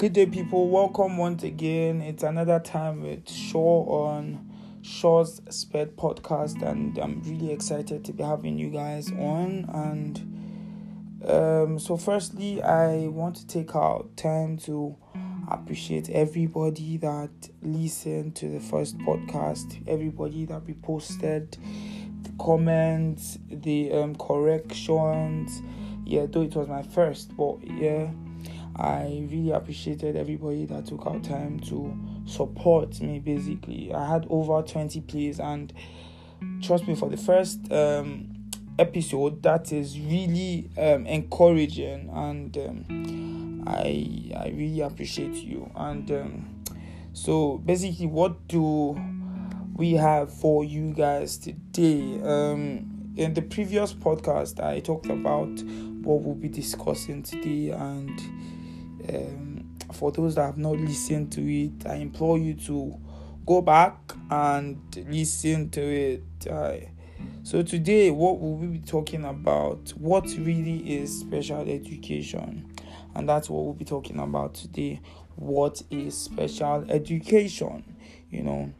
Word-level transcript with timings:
Good 0.00 0.14
day, 0.14 0.24
people. 0.24 0.70
Welcome 0.70 1.18
once 1.18 1.42
again. 1.42 2.00
It's 2.00 2.22
another 2.22 2.58
time 2.58 3.02
with 3.02 3.28
Shaw 3.28 4.06
on 4.06 4.50
Shaw's 4.80 5.42
Sped 5.50 5.94
podcast, 5.94 6.62
and 6.62 6.96
I'm 6.96 7.22
really 7.22 7.52
excited 7.52 8.02
to 8.06 8.14
be 8.14 8.22
having 8.22 8.58
you 8.58 8.70
guys 8.70 9.10
on. 9.12 9.68
And 9.68 11.22
um, 11.28 11.78
so, 11.78 11.98
firstly, 11.98 12.62
I 12.62 13.08
want 13.08 13.36
to 13.36 13.46
take 13.46 13.76
out 13.76 14.16
time 14.16 14.56
to 14.60 14.96
appreciate 15.50 16.08
everybody 16.08 16.96
that 16.96 17.50
listened 17.60 18.36
to 18.36 18.48
the 18.48 18.60
first 18.60 18.96
podcast, 19.00 19.86
everybody 19.86 20.46
that 20.46 20.64
reposted 20.64 21.58
the 22.22 22.32
comments, 22.42 23.38
the 23.50 23.92
um, 23.92 24.14
corrections. 24.14 25.60
Yeah, 26.06 26.24
though 26.26 26.40
it 26.40 26.56
was 26.56 26.68
my 26.68 26.84
first, 26.84 27.36
but 27.36 27.58
yeah 27.66 28.08
I 28.80 29.26
really 29.30 29.50
appreciated 29.50 30.16
everybody 30.16 30.64
that 30.66 30.86
took 30.86 31.06
out 31.06 31.22
time 31.22 31.60
to 31.60 31.94
support 32.24 32.98
me. 33.00 33.18
Basically, 33.18 33.92
I 33.92 34.06
had 34.06 34.26
over 34.30 34.62
20 34.62 35.02
plays, 35.02 35.38
and 35.38 35.72
trust 36.62 36.88
me, 36.88 36.94
for 36.94 37.10
the 37.10 37.18
first 37.18 37.70
um, 37.70 38.30
episode, 38.78 39.42
that 39.42 39.70
is 39.72 39.98
really 39.98 40.70
um, 40.78 41.06
encouraging, 41.06 42.08
and 42.10 42.56
um, 42.56 43.64
I 43.66 44.32
I 44.34 44.48
really 44.48 44.80
appreciate 44.80 45.34
you. 45.34 45.70
And 45.76 46.10
um, 46.10 46.62
so, 47.12 47.58
basically, 47.58 48.06
what 48.06 48.48
do 48.48 48.98
we 49.74 49.92
have 49.92 50.32
for 50.32 50.64
you 50.64 50.94
guys 50.94 51.36
today? 51.36 52.18
Um, 52.22 53.12
in 53.16 53.34
the 53.34 53.42
previous 53.42 53.92
podcast, 53.92 54.64
I 54.64 54.80
talked 54.80 55.06
about 55.10 55.50
what 56.02 56.22
we'll 56.22 56.34
be 56.34 56.48
discussing 56.48 57.22
today, 57.22 57.70
and 57.70 58.18
um, 59.14 59.76
for 59.92 60.12
those 60.12 60.36
that 60.36 60.46
have 60.46 60.58
not 60.58 60.76
listened 60.76 61.32
to 61.32 61.40
it, 61.42 61.86
I 61.86 61.96
implore 61.96 62.38
you 62.38 62.54
to 62.54 62.98
go 63.46 63.62
back 63.62 63.96
and 64.30 64.78
listen 65.08 65.70
to 65.70 65.80
it. 65.80 66.22
Uh, 66.48 66.76
so 67.42 67.62
today, 67.62 68.10
what 68.10 68.40
will 68.40 68.56
we'll 68.56 68.70
be 68.70 68.78
talking 68.78 69.24
about, 69.24 69.90
what 69.90 70.24
really 70.38 70.98
is 70.98 71.20
special 71.20 71.68
education, 71.68 72.70
and 73.14 73.28
that's 73.28 73.50
what 73.50 73.64
we'll 73.64 73.74
be 73.74 73.84
talking 73.84 74.18
about 74.20 74.54
today. 74.54 75.00
What 75.36 75.82
is 75.90 76.16
special 76.16 76.84
education? 76.88 77.96
You 78.30 78.42
know, 78.42 78.72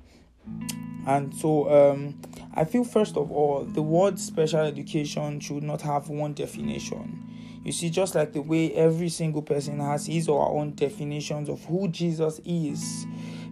and 1.06 1.34
so 1.34 1.90
um, 1.90 2.20
I 2.54 2.64
feel 2.64 2.84
first 2.84 3.16
of 3.16 3.32
all, 3.32 3.64
the 3.64 3.82
word 3.82 4.18
special 4.18 4.60
education 4.60 5.40
should 5.40 5.62
not 5.62 5.82
have 5.82 6.08
one 6.08 6.34
definition 6.34 7.29
you 7.64 7.72
see, 7.72 7.90
just 7.90 8.14
like 8.14 8.32
the 8.32 8.40
way 8.40 8.72
every 8.72 9.08
single 9.08 9.42
person 9.42 9.80
has 9.80 10.06
his 10.06 10.28
or 10.28 10.46
her 10.46 10.52
own 10.52 10.72
definitions 10.74 11.48
of 11.48 11.62
who 11.64 11.88
Jesus 11.88 12.40
is 12.44 13.06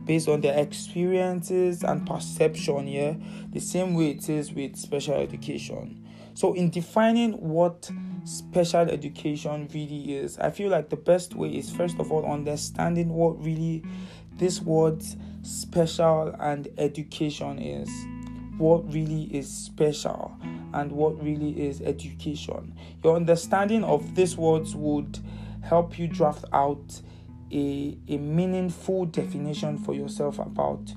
based 0.04 0.28
on 0.28 0.40
their 0.40 0.58
experiences 0.58 1.82
and 1.82 2.06
perception, 2.06 2.88
yeah, 2.88 3.14
the 3.50 3.60
same 3.60 3.94
way 3.94 4.10
it 4.10 4.28
is 4.28 4.52
with 4.52 4.76
special 4.76 5.14
education. 5.14 6.04
So, 6.32 6.54
in 6.54 6.70
defining 6.70 7.32
what 7.32 7.90
special 8.24 8.88
education 8.88 9.68
really 9.74 10.16
is, 10.16 10.38
I 10.38 10.50
feel 10.50 10.70
like 10.70 10.88
the 10.88 10.96
best 10.96 11.34
way 11.34 11.50
is 11.50 11.70
first 11.70 11.98
of 11.98 12.10
all 12.10 12.24
understanding 12.24 13.10
what 13.10 13.44
really 13.44 13.82
this 14.36 14.62
word 14.62 15.02
special 15.42 16.34
and 16.38 16.68
education 16.78 17.58
is. 17.58 17.90
What 18.58 18.92
really 18.92 19.24
is 19.34 19.50
special 19.50 20.36
and 20.74 20.92
what 20.92 21.22
really 21.22 21.66
is 21.66 21.80
education. 21.80 22.74
Your 23.02 23.16
understanding 23.16 23.84
of 23.84 24.14
these 24.14 24.36
words 24.36 24.74
would 24.74 25.18
help 25.62 25.98
you 25.98 26.08
draft 26.08 26.44
out 26.52 27.00
a, 27.52 27.96
a 28.08 28.16
meaningful 28.18 29.06
definition 29.06 29.78
for 29.78 29.94
yourself 29.94 30.38
about 30.38 30.92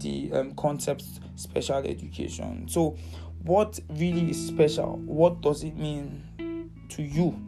the 0.00 0.30
um, 0.32 0.52
concept 0.54 1.04
special 1.36 1.78
education. 1.78 2.68
So, 2.68 2.96
what 3.42 3.78
really 3.90 4.30
is 4.30 4.46
special? 4.46 4.96
What 4.98 5.40
does 5.40 5.62
it 5.62 5.76
mean 5.76 6.70
to 6.90 7.02
you? 7.02 7.40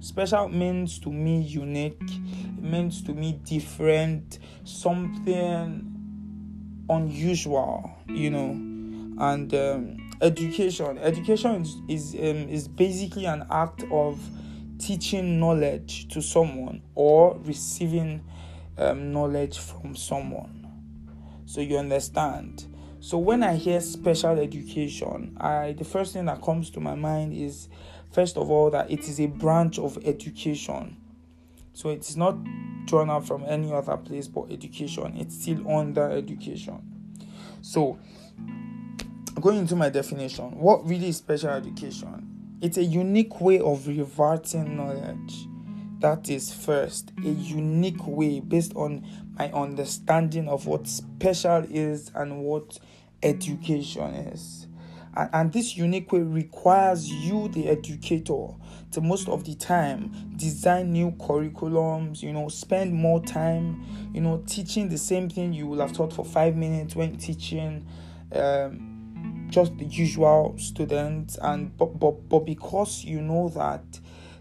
Special 0.00 0.48
means 0.48 0.98
to 1.00 1.12
me 1.12 1.42
unique, 1.42 2.00
it 2.00 2.62
means 2.62 3.02
to 3.02 3.12
me 3.12 3.40
different, 3.44 4.38
something 4.64 5.94
unusual, 6.88 7.90
you 8.06 8.30
know, 8.30 8.67
and 9.18 9.52
um, 9.54 10.10
education. 10.20 10.98
Education 10.98 11.62
is 11.62 11.76
is, 11.88 12.14
um, 12.14 12.48
is 12.48 12.68
basically 12.68 13.26
an 13.26 13.44
act 13.50 13.84
of 13.90 14.18
teaching 14.78 15.40
knowledge 15.40 16.08
to 16.08 16.22
someone 16.22 16.82
or 16.94 17.36
receiving 17.44 18.22
um, 18.78 19.12
knowledge 19.12 19.58
from 19.58 19.96
someone. 19.96 20.66
So 21.46 21.60
you 21.60 21.78
understand. 21.78 22.66
So 23.00 23.18
when 23.18 23.42
i 23.42 23.54
hear 23.54 23.80
special 23.80 24.38
education 24.40 25.36
i 25.40 25.72
the 25.72 25.84
first 25.84 26.12
thing 26.12 26.24
that 26.24 26.42
comes 26.42 26.68
to 26.70 26.80
my 26.80 26.96
mind 26.96 27.32
is 27.32 27.68
first 28.10 28.36
of 28.36 28.50
all 28.50 28.70
that 28.70 28.90
it 28.90 29.08
is 29.08 29.20
a 29.20 29.26
branch 29.26 29.78
of 29.78 29.98
education. 30.04 30.96
So 31.72 31.90
it 31.90 32.00
is 32.00 32.16
not 32.16 32.36
drawn 32.86 33.08
out 33.10 33.26
from 33.26 33.44
any 33.44 33.72
other 33.72 33.96
place 33.96 34.26
but 34.26 34.50
education. 34.50 35.16
It's 35.16 35.40
still 35.40 35.70
under 35.70 36.10
education. 36.10 36.82
So 37.62 37.98
going 39.30 39.58
into 39.58 39.76
my 39.76 39.88
definition, 39.88 40.58
what 40.58 40.86
really 40.86 41.08
is 41.08 41.18
special 41.18 41.50
education? 41.50 42.56
It's 42.60 42.76
a 42.76 42.84
unique 42.84 43.40
way 43.40 43.60
of 43.60 43.86
reverting 43.86 44.76
knowledge. 44.76 45.46
That 46.00 46.28
is 46.28 46.52
first, 46.52 47.12
a 47.24 47.28
unique 47.28 48.06
way 48.06 48.40
based 48.40 48.74
on 48.76 49.06
my 49.36 49.50
understanding 49.52 50.48
of 50.48 50.66
what 50.66 50.86
special 50.86 51.64
is 51.68 52.10
and 52.14 52.42
what 52.42 52.78
education 53.22 54.14
is. 54.14 54.66
And, 55.16 55.30
and 55.32 55.52
this 55.52 55.76
unique 55.76 56.12
way 56.12 56.20
requires 56.20 57.08
you, 57.08 57.48
the 57.48 57.68
educator, 57.68 58.48
to 58.92 59.00
most 59.00 59.28
of 59.28 59.44
the 59.44 59.54
time 59.54 60.32
design 60.36 60.92
new 60.92 61.10
curriculums, 61.12 62.22
you 62.22 62.32
know, 62.32 62.48
spend 62.48 62.94
more 62.94 63.22
time, 63.24 63.84
you 64.14 64.20
know, 64.20 64.42
teaching 64.46 64.88
the 64.88 64.98
same 64.98 65.28
thing 65.28 65.52
you 65.52 65.66
will 65.66 65.80
have 65.80 65.92
taught 65.92 66.12
for 66.12 66.24
five 66.24 66.56
minutes 66.56 66.94
when 66.96 67.16
teaching. 67.16 67.86
Um, 68.32 68.87
just 69.48 69.76
the 69.78 69.84
usual 69.84 70.54
students 70.58 71.38
and 71.42 71.76
but 71.76 71.98
but, 71.98 72.28
but 72.28 72.40
because 72.40 73.04
you 73.04 73.20
know 73.20 73.48
that 73.50 73.82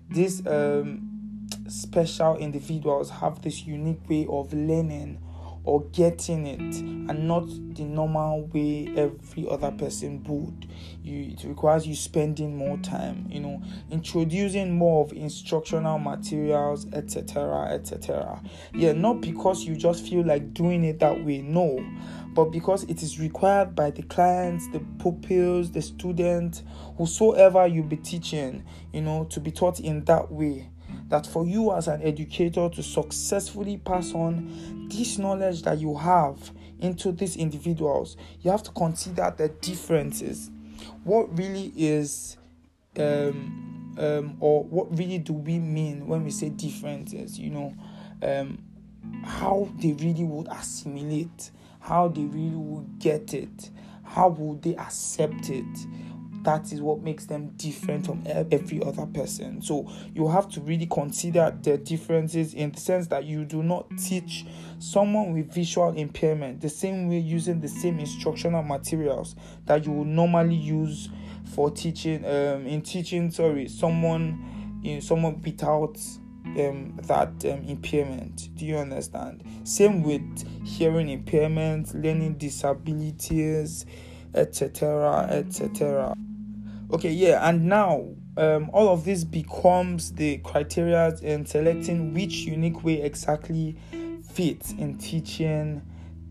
these 0.10 0.46
um, 0.48 1.48
special 1.68 2.38
individuals 2.38 3.10
have 3.10 3.42
this 3.42 3.66
unique 3.66 4.08
way 4.10 4.26
of 4.30 4.54
learning 4.54 5.20
or 5.68 5.84
getting 5.92 6.48
it 6.48 6.76
and 7.10 7.28
not 7.28 7.46
the 7.76 7.84
normal 7.84 8.44
way 8.54 8.88
every 8.96 9.46
other 9.50 9.70
person 9.72 10.24
would. 10.24 10.66
You 11.04 11.34
it 11.34 11.44
requires 11.44 11.86
you 11.86 11.94
spending 11.94 12.56
more 12.56 12.78
time 12.78 13.28
you 13.30 13.42
know 13.42 13.62
introducing 13.92 14.78
more 14.78 15.04
of 15.04 15.12
instructional 15.12 16.00
materials 16.00 16.88
etc 16.94 17.70
etc 17.74 18.42
yeah 18.74 18.94
not 18.94 19.22
because 19.22 19.66
you 19.66 19.76
just 19.76 20.08
feel 20.08 20.26
like 20.26 20.54
doing 20.54 20.84
it 20.86 21.00
that 21.00 21.24
way 21.26 21.42
no. 21.42 21.86
But 22.34 22.52
because 22.52 22.84
it 22.84 23.02
is 23.02 23.20
required 23.20 23.74
by 23.74 23.90
the 23.90 24.04
clients, 24.04 24.68
the 24.68 24.80
pupils, 25.02 25.72
the 25.72 25.82
students, 25.82 26.62
whosoever 26.96 27.66
you 27.66 27.82
be 27.82 27.98
teaching, 27.98 28.64
you 28.94 29.02
know, 29.02 29.24
to 29.32 29.40
be 29.40 29.50
taught 29.50 29.80
in 29.80 30.06
that 30.06 30.32
way. 30.32 30.70
That 31.10 31.26
for 31.26 31.46
you 31.46 31.74
as 31.74 31.88
an 31.88 32.02
educator 32.02 32.70
to 32.70 32.84
successfully 32.84 33.78
pass 33.78 34.14
on 34.14 34.88
this 34.90 35.18
knowledge 35.18 35.62
that 35.64 35.80
you 35.80 35.96
have 35.96 36.52
into 36.80 37.12
these 37.12 37.36
individuals, 37.38 38.18
you 38.42 38.52
have 38.52 38.64
to 38.64 38.72
consider 38.72 39.34
the 39.36 39.50
differences. 39.50 40.52
What 41.04 41.36
really 41.38 41.72
is, 41.76 42.38
um, 42.98 43.96
um, 43.98 44.38
or 44.40 44.64
what 44.64 44.96
really 44.98 45.18
do 45.18 45.34
we 45.34 45.60
mean 45.60 46.08
when 46.08 46.24
we 46.24 46.32
say 46.32 46.50
differences? 46.50 47.40
You 47.40 47.50
know, 47.52 47.76
um, 48.22 48.64
how 49.24 49.70
they 49.80 49.94
really 49.94 50.24
would 50.24 50.48
assimilate 50.50 51.52
how 51.88 52.10
they 52.10 52.24
really 52.24 52.56
would 52.56 53.00
get 53.00 53.34
it, 53.34 53.70
how 54.04 54.28
will 54.28 54.56
they 54.56 54.76
accept 54.76 55.50
it. 55.50 55.66
That 56.48 56.72
is 56.72 56.82
what 56.82 57.02
makes 57.02 57.26
them 57.26 57.50
different 57.58 58.06
from 58.06 58.24
every 58.26 58.82
other 58.82 59.06
person. 59.06 59.62
So 59.62 59.86
you 60.16 60.30
have 60.30 60.48
to 60.52 60.62
really 60.62 60.86
consider 60.86 61.54
the 61.62 61.78
differences 61.78 62.54
in 62.54 62.72
the 62.72 62.80
sense 62.80 63.08
that 63.08 63.26
you 63.26 63.44
do 63.44 63.62
not 63.62 63.86
teach 63.98 64.46
someone 64.80 65.34
with 65.34 65.54
visual 65.54 65.90
impairment 65.98 66.62
the 66.62 66.70
same 66.70 67.10
way 67.10 67.18
using 67.18 67.60
the 67.60 67.68
same 67.68 68.00
instructional 68.00 68.64
materials 68.64 69.36
that 69.66 69.86
you 69.86 69.92
would 69.92 70.08
normally 70.08 70.56
use 70.56 71.10
for 71.54 71.70
teaching 71.70 72.24
um, 72.24 72.66
in 72.66 72.82
teaching 72.82 73.30
sorry 73.30 73.68
someone 73.68 74.80
in 74.86 75.02
someone 75.02 75.42
without 75.42 76.00
um, 76.46 76.98
that 77.08 77.44
um, 77.44 77.62
impairment. 77.68 78.56
Do 78.56 78.66
you 78.66 78.78
understand? 78.78 79.44
Same 79.66 80.02
with 80.02 80.48
hearing 80.66 81.10
impairment, 81.10 81.94
learning 81.94 82.36
disabilities, 82.36 83.86
etc., 84.34 85.28
etc. 85.30 86.16
Okay, 86.90 87.12
yeah, 87.12 87.48
and 87.48 87.66
now 87.66 88.08
um, 88.38 88.70
all 88.72 88.88
of 88.88 89.04
this 89.04 89.26
becomes 89.26 90.14
the 90.14 90.38
criteria 90.38 91.14
in 91.22 91.46
selecting 91.46 92.14
which 92.14 92.34
unique 92.46 92.82
way 92.82 93.02
exactly 93.02 93.76
fits 94.32 94.72
in 94.72 94.98
teaching 94.98 95.82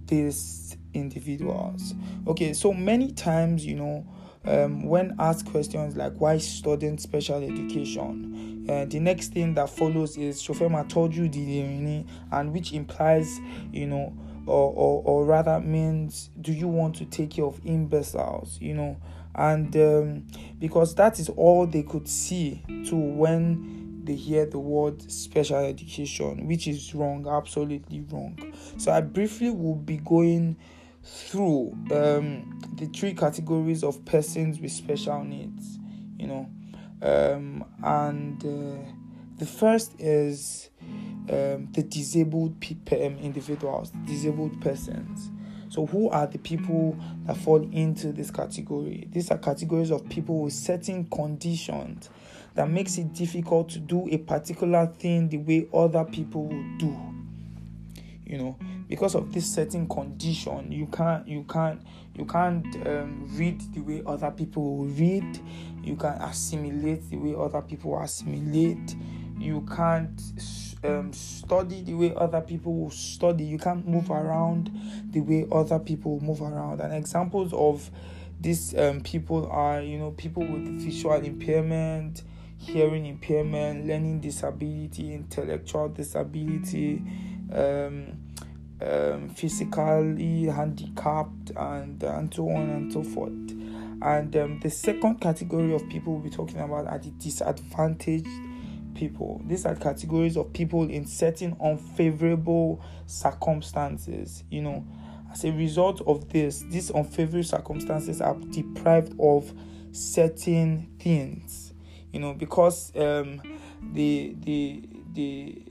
these 0.06 0.79
individuals. 0.94 1.93
Okay, 2.26 2.55
so 2.55 2.73
many 2.73 3.12
times, 3.12 3.67
you 3.67 3.76
know, 3.76 4.06
um, 4.47 4.87
when 4.87 5.14
asked 5.19 5.44
questions 5.44 5.94
like 5.94 6.14
why 6.19 6.38
studying 6.38 6.97
special 6.97 7.43
education, 7.43 8.64
uh, 8.70 8.87
the 8.87 8.99
next 8.99 9.35
thing 9.35 9.52
that 9.55 9.69
follows 9.69 10.17
is 10.17 10.43
Shofema 10.43 10.88
told 10.88 11.14
you 11.14 11.29
the 11.29 12.05
and 12.32 12.52
which 12.52 12.73
implies, 12.73 13.41
you 13.73 13.87
know, 13.87 14.17
or, 14.47 14.73
or, 14.73 15.02
or 15.05 15.25
rather 15.26 15.61
means 15.61 16.31
do 16.41 16.52
you 16.52 16.69
want 16.69 16.94
to 16.97 17.05
take 17.05 17.31
care 17.32 17.44
of 17.44 17.61
imbeciles, 17.64 18.59
you 18.61 18.73
know, 18.73 18.97
and 19.37 19.77
um, 19.77 20.27
because 20.59 20.94
that 20.94 21.21
is 21.21 21.29
all 21.29 21.67
they 21.67 21.83
could 21.83 22.09
see 22.09 22.62
to 22.87 22.97
when 22.97 24.03
they 24.05 24.15
hear 24.15 24.47
the 24.47 24.59
word 24.59 25.11
special 25.11 25.59
education, 25.59 26.47
which 26.47 26.67
is 26.67 26.94
wrong, 26.94 27.27
absolutely 27.29 28.00
wrong. 28.11 28.38
So 28.79 28.93
I 28.93 29.00
briefly 29.00 29.50
will 29.50 29.75
be 29.75 29.99
going 29.99 30.56
through 31.03 31.73
um, 31.93 32.61
the 32.75 32.87
three 32.94 33.15
categories 33.15 33.85
of 33.85 34.05
persons 34.05 34.59
with 34.59 34.73
special 34.73 35.23
needs, 35.23 35.79
you 36.19 36.27
know, 36.27 36.50
um, 37.03 37.65
and 37.85 38.43
uh, 38.44 38.91
the 39.38 39.47
first 39.47 40.00
is 40.00 40.71
um, 41.29 41.69
the 41.73 41.83
disabled 41.83 42.59
pe- 42.61 43.06
um, 43.06 43.19
individuals, 43.19 43.91
disabled 44.06 44.61
persons. 44.61 45.31
So, 45.76 45.84
who 45.84 46.08
are 46.08 46.26
the 46.26 46.38
people 46.38 46.96
that 47.26 47.37
fall 47.37 47.61
into 47.70 48.11
this 48.11 48.31
category? 48.31 49.08
These 49.12 49.31
are 49.31 49.37
categories 49.37 49.90
of 49.90 50.08
people 50.08 50.40
with 50.40 50.55
certain 50.55 51.05
conditions 51.05 52.08
that 52.55 52.70
makes 52.70 52.96
it 52.96 53.12
difficult 53.12 53.69
to 53.69 53.81
do 53.81 54.08
a 54.11 54.17
particular 54.17 54.87
thing 54.87 55.28
the 55.28 55.37
way 55.37 55.69
other 55.75 56.02
people 56.05 56.49
do. 56.78 56.96
You 58.25 58.38
know, 58.38 58.56
because 58.88 59.14
of 59.14 59.34
this 59.34 59.52
certain 59.52 59.87
condition, 59.87 60.73
you 60.73 60.87
can't, 60.87 61.28
you 61.28 61.44
can't, 61.44 61.82
you 62.14 62.25
can't 62.25 62.67
um, 62.87 63.28
read 63.37 63.61
the 63.75 63.81
way 63.81 64.02
other 64.06 64.31
people 64.31 64.87
read. 64.87 65.38
You 65.84 65.96
can't 65.96 66.23
assimilate 66.23 67.11
the 67.11 67.19
way 67.19 67.34
other 67.38 67.61
people 67.61 68.00
assimilate. 68.00 68.96
You 69.38 69.61
can't 69.76 70.19
um, 70.87 71.12
study 71.12 71.83
the 71.83 71.94
way 71.94 72.15
other 72.17 72.41
people 72.41 72.75
will 72.75 72.91
study. 72.91 73.44
You 73.44 73.59
can't 73.59 73.87
move 73.87 74.11
around 74.11 74.71
the 75.11 75.21
way 75.21 75.47
other 75.50 75.79
people 75.79 76.21
move 76.21 76.41
around. 76.41 76.81
And 76.81 76.93
examples 76.93 77.53
of 77.53 77.91
these 78.41 78.77
um, 78.79 79.00
people 79.00 79.49
are, 79.50 79.81
you 79.81 79.99
know, 79.99 80.11
people 80.12 80.44
with 80.44 80.67
visual 80.81 81.15
impairment, 81.15 82.23
hearing 82.59 83.06
impairment, 83.06 83.87
learning 83.87 84.21
disability, 84.21 85.15
intellectual 85.15 85.88
disability, 85.88 87.03
um, 87.53 88.19
um, 88.81 89.29
physically 89.31 90.44
handicapped, 90.44 91.50
and 91.56 92.03
and 92.03 92.35
so 92.35 92.49
on 92.50 92.71
and 92.71 92.93
so 92.93 93.03
forth. 93.03 93.33
And 94.03 94.37
um, 94.37 94.61
the 94.61 94.69
second 94.71 95.21
category 95.21 95.75
of 95.75 95.88
people 95.88 96.15
we'll 96.15 96.23
be 96.23 96.31
talking 96.31 96.61
about 96.61 96.87
are 96.87 96.99
the 96.99 97.11
disadvantaged 97.12 98.29
people. 98.97 99.41
These 99.47 99.67
are 99.67 99.75
categories 99.75 100.37
of 100.37 100.53
people 100.53 100.89
in 100.91 101.07
certain 101.07 101.57
unfavorable 101.61 102.83
circumstances. 103.07 104.43
You 104.51 104.63
know, 104.63 104.87
as 105.33 105.45
a 105.45 105.53
result 105.53 106.03
of 106.07 106.29
this, 106.31 106.65
these 106.69 106.91
unfavorable 106.91 107.45
circumstances 107.45 108.21
are 108.21 108.35
deprived 108.51 109.15
of 109.21 109.53
certain 109.93 110.89
things. 110.99 111.73
You 112.13 112.21
know, 112.21 112.35
because 112.35 112.93
um, 112.97 113.43
they 113.93 114.35
they 114.39 114.83
they 115.13 115.63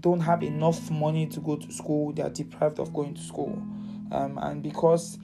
don't 0.00 0.20
have 0.20 0.42
enough 0.42 0.90
money 0.90 1.26
to 1.26 1.40
go 1.40 1.56
to 1.56 1.72
school, 1.72 2.12
they 2.12 2.22
are 2.22 2.30
deprived 2.30 2.78
of 2.78 2.92
going 2.92 3.14
to 3.14 3.22
school, 3.22 3.62
um, 4.12 4.38
and 4.42 4.62
because 4.62 5.18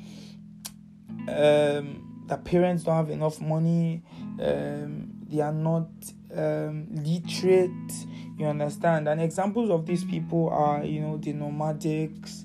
um, 1.29 2.25
the 2.27 2.39
parents 2.43 2.85
don't 2.85 2.97
have 2.97 3.11
enough 3.11 3.41
money, 3.41 4.03
um, 4.41 5.11
they 5.29 5.41
are 5.41 5.53
not 5.53 5.91
um, 6.35 6.87
literate. 6.91 7.93
You 8.39 8.47
understand? 8.47 9.09
And 9.09 9.21
examples 9.21 9.71
of 9.71 9.87
these 9.87 10.05
people 10.05 10.49
are, 10.51 10.85
you 10.85 11.01
know, 11.01 11.17
the 11.19 11.33
nomadics, 11.33 12.45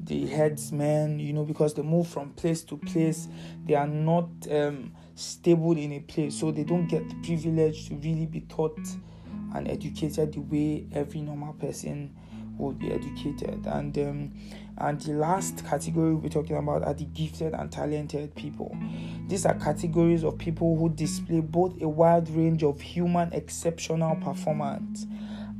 the 0.00 0.26
headsmen. 0.26 1.18
You 1.18 1.32
know, 1.32 1.44
because 1.44 1.74
they 1.74 1.82
move 1.82 2.06
from 2.06 2.30
place 2.30 2.62
to 2.64 2.76
place, 2.76 3.28
they 3.64 3.74
are 3.74 3.88
not 3.88 4.28
um, 4.50 4.92
stable 5.14 5.76
in 5.76 5.92
a 5.92 6.00
place, 6.00 6.38
so 6.38 6.50
they 6.50 6.64
don't 6.64 6.86
get 6.86 7.08
the 7.08 7.14
privilege 7.16 7.88
to 7.88 7.94
really 7.96 8.26
be 8.26 8.42
taught 8.42 8.78
and 9.54 9.68
educated 9.68 10.32
the 10.32 10.40
way 10.40 10.86
every 10.92 11.22
normal 11.22 11.54
person 11.54 12.14
would 12.58 12.78
be 12.78 12.92
educated. 12.92 13.66
And 13.66 13.96
um, 13.98 14.32
and 14.78 15.00
the 15.00 15.14
last 15.14 15.64
category 15.64 16.14
we're 16.14 16.28
talking 16.28 16.56
about 16.56 16.84
are 16.84 16.92
the 16.92 17.04
gifted 17.04 17.54
and 17.54 17.72
talented 17.72 18.34
people. 18.34 18.76
These 19.26 19.46
are 19.46 19.54
categories 19.54 20.22
of 20.22 20.36
people 20.36 20.76
who 20.76 20.90
display 20.90 21.40
both 21.40 21.80
a 21.80 21.88
wide 21.88 22.28
range 22.28 22.62
of 22.62 22.80
human 22.80 23.32
exceptional 23.32 24.16
performance 24.16 25.06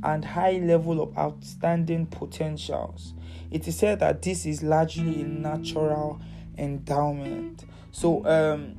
and 0.03 0.23
high 0.23 0.59
level 0.59 1.01
of 1.01 1.17
outstanding 1.17 2.05
potentials. 2.05 3.15
It 3.49 3.67
is 3.67 3.77
said 3.77 3.99
that 4.01 4.21
this 4.21 4.45
is 4.45 4.61
largely 4.61 5.21
a 5.21 5.25
natural 5.25 6.21
endowment. 6.57 7.65
So 7.91 8.23
um, 8.27 8.75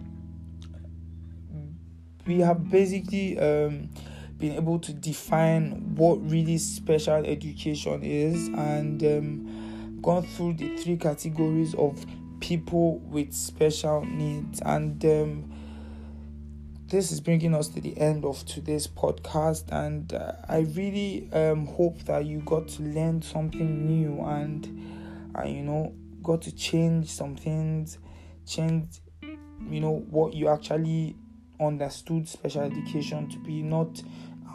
we 2.26 2.40
have 2.40 2.70
basically 2.70 3.38
um, 3.40 3.90
been 4.38 4.52
able 4.52 4.78
to 4.78 4.92
define 4.92 5.94
what 5.96 6.16
really 6.30 6.58
special 6.58 7.24
education 7.26 8.02
is 8.02 8.48
and 8.48 9.02
um, 9.02 9.98
gone 10.00 10.22
through 10.22 10.54
the 10.54 10.76
three 10.76 10.96
categories 10.96 11.74
of 11.74 12.04
people 12.40 12.98
with 12.98 13.32
special 13.32 14.04
needs. 14.04 14.60
And 14.64 15.04
um, 15.04 15.52
this 16.86 17.10
is 17.10 17.20
bringing 17.20 17.54
us 17.54 17.68
to 17.68 17.80
the 17.80 17.98
end 17.98 18.24
of 18.24 18.44
today's 18.46 18.86
podcast. 18.86 19.72
And 19.72 20.12
uh, 20.12 20.32
i 20.48 20.60
really 20.60 21.28
um, 21.32 21.66
hope 21.66 21.98
that 22.04 22.24
you 22.24 22.38
got 22.40 22.68
to 22.68 22.82
learn 22.82 23.22
something 23.22 23.86
new 23.86 24.20
and 24.22 25.34
uh, 25.36 25.44
you 25.44 25.62
know 25.62 25.94
got 26.22 26.42
to 26.42 26.54
change 26.54 27.08
some 27.08 27.36
things 27.36 27.98
change 28.46 28.86
you 29.70 29.80
know 29.80 30.04
what 30.10 30.34
you 30.34 30.48
actually 30.48 31.14
understood 31.60 32.28
special 32.28 32.62
education 32.62 33.28
to 33.28 33.38
be 33.38 33.62
not 33.62 34.02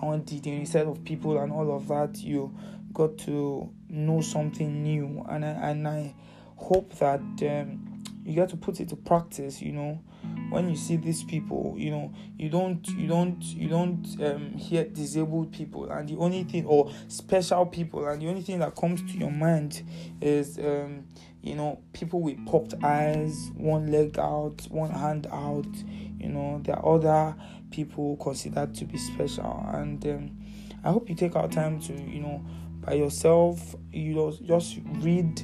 on 0.08 0.24
the 0.26 0.52
instead 0.52 0.88
of 0.88 1.04
people 1.04 1.40
and 1.40 1.52
all 1.52 1.76
of 1.76 1.88
that 1.88 2.18
you 2.18 2.56
got 2.94 3.18
to 3.18 3.70
know 3.90 4.22
something 4.22 4.84
new. 4.84 5.26
And 5.30 5.44
I, 5.44 5.50
and 5.50 5.88
I 5.88 6.16
hope 6.56 6.94
that 7.00 7.20
um, 7.20 8.04
you 8.24 8.36
get 8.36 8.50
to 8.50 8.58
put 8.58 8.80
it 8.80 8.90
to 8.90 8.96
practice 8.96 9.62
you 9.62 9.72
know. 9.72 10.02
When 10.50 10.70
you 10.70 10.78
see 10.78 10.96
these 10.96 11.24
people 11.24 11.76
you 11.78 11.92
know 11.92 12.14
you 12.38 12.48
don't 12.50 12.88
you 12.90 13.08
don't 13.08 13.44
you 13.44 13.68
don't 13.68 14.06
um, 14.24 14.54
hear 14.54 14.86
disabled 14.86 15.52
people. 15.52 15.90
And 15.92 16.08
the 16.08 16.16
only 16.18 16.44
thing 16.44 16.66
or 16.66 16.92
special 17.08 17.66
people 17.66 18.08
and 18.08 18.22
the 18.22 18.30
only 18.30 18.42
thing 18.42 18.60
that 18.60 18.76
comes 18.76 19.02
to 19.12 19.18
your 19.18 19.32
mind 19.32 19.84
is 20.22 20.58
um, 20.60 21.06
you 21.42 21.56
know 21.56 21.80
people 21.92 22.22
with 22.22 22.44
popped 22.46 22.74
eyes 22.84 23.52
one 23.56 23.92
leg 23.92 24.18
out 24.18 24.62
one 24.70 24.92
hand 24.92 25.28
out 25.32 25.68
you 26.24 26.30
know 26.30 26.60
there 26.64 26.76
are 26.78 26.96
other 26.96 27.36
people 27.72 28.18
considered 28.18 28.74
to 28.76 28.86
be 28.86 28.98
special. 28.98 29.66
And 29.74 30.06
um, 30.08 30.38
i 30.84 30.92
hope 30.92 31.10
you 31.10 31.16
take 31.16 31.36
our 31.36 31.48
time 31.48 31.80
to 31.82 31.94
you 31.94 32.20
know 32.20 32.46
by 32.82 32.94
yourself 32.94 33.76
you 33.92 34.38
just 34.46 34.80
read 35.00 35.42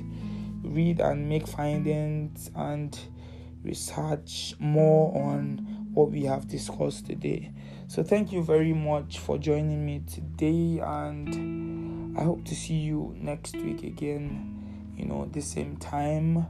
read 0.63 0.99
and 0.99 1.27
make 1.29 1.47
findings 1.47 2.51
and 2.55 2.99
research 3.63 4.53
more 4.59 5.15
on 5.17 5.65
what 5.93 6.11
we 6.11 6.23
have 6.23 6.47
discussed 6.47 7.07
today. 7.07 7.51
So 7.87 8.03
thank 8.03 8.31
you 8.31 8.43
very 8.43 8.73
much 8.73 9.19
for 9.19 9.37
joining 9.37 9.85
me 9.85 10.03
today 10.07 10.79
and 10.83 12.17
i 12.17 12.23
hope 12.23 12.43
to 12.43 12.55
see 12.55 12.75
you 12.75 13.15
next 13.17 13.55
week 13.55 13.83
again 13.83 14.93
you 14.97 15.05
know 15.05 15.29
the 15.31 15.41
same 15.41 15.77
time 15.77 16.47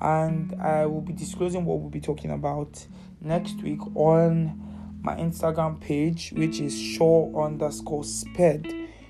and 0.00 0.54
i 0.60 0.84
will 0.84 1.00
be 1.00 1.12
disclosing 1.12 1.64
what 1.64 1.80
we'll 1.80 1.90
be 1.90 2.00
talking 2.00 2.30
about 2.30 2.86
next 3.20 3.62
week 3.62 3.80
on 3.96 4.60
my 5.04 5.14
Instagram 5.16 5.78
page, 5.80 6.32
which 6.34 6.60
is 6.60 6.76
Shaw 6.80 7.44
underscore 7.44 8.04
sped. 8.04 8.66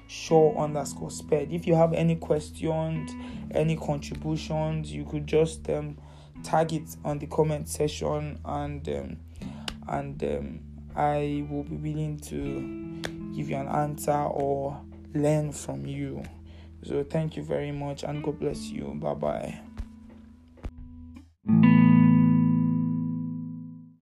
Shaw 0.08 0.60
underscore 0.60 1.10
sped. 1.10 1.52
If 1.52 1.66
you 1.66 1.76
have 1.76 1.92
any 1.92 2.16
questions, 2.16 3.12
any 3.52 3.76
contributions, 3.76 4.92
you 4.92 5.04
could 5.04 5.26
just 5.26 5.70
um, 5.70 5.96
tag 6.42 6.72
it 6.72 6.96
on 7.04 7.20
the 7.20 7.26
comment 7.28 7.68
section 7.68 8.38
and 8.44 8.88
um, 8.88 9.16
and 9.88 10.24
um, 10.24 10.60
I 10.96 11.46
will 11.48 11.62
be 11.62 11.76
willing 11.76 12.18
to 12.20 13.34
give 13.34 13.48
you 13.48 13.56
an 13.56 13.68
answer 13.68 14.12
or 14.12 14.80
learn 15.14 15.52
from 15.52 15.86
you. 15.86 16.24
So 16.82 17.04
thank 17.04 17.36
you 17.36 17.44
very 17.44 17.72
much 17.72 18.02
and 18.02 18.22
God 18.22 18.40
bless 18.40 18.64
you. 18.64 18.94
Bye 18.96 19.14
bye. 19.14 19.60